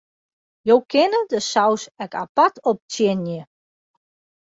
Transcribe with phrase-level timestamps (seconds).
[0.69, 3.41] Jo kinne de saus ek apart optsjinje.